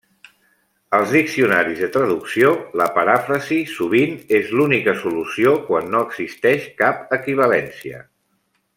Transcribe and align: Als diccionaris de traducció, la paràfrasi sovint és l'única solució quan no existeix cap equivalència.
Als 0.99 1.11
diccionaris 1.17 1.81
de 1.81 1.89
traducció, 1.97 2.53
la 2.81 2.87
paràfrasi 2.97 3.59
sovint 3.75 4.17
és 4.41 4.49
l'única 4.61 4.99
solució 5.05 5.55
quan 5.69 5.95
no 5.97 6.05
existeix 6.11 6.67
cap 6.85 7.19
equivalència. 7.21 8.07